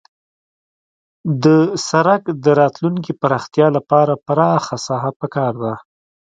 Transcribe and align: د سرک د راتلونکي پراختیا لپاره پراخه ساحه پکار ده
د 1.43 1.45
سرک 1.87 2.23
د 2.43 2.45
راتلونکي 2.61 3.11
پراختیا 3.21 3.67
لپاره 3.77 4.13
پراخه 4.25 4.75
ساحه 4.85 5.11
پکار 5.21 5.53
ده 5.63 5.73